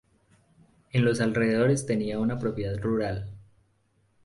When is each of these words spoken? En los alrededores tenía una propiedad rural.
En 0.93 1.05
los 1.05 1.21
alrededores 1.21 1.85
tenía 1.85 2.17
una 2.17 2.39
propiedad 2.39 2.75
rural. 2.79 3.29